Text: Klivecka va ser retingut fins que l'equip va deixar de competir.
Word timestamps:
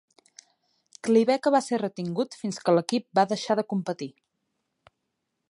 Klivecka 1.07 1.51
va 1.55 1.61
ser 1.65 1.79
retingut 1.83 2.39
fins 2.41 2.59
que 2.65 2.75
l'equip 2.77 3.07
va 3.21 3.27
deixar 3.35 3.59
de 3.61 3.67
competir. 3.75 4.11